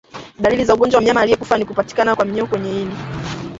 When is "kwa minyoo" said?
2.15-2.47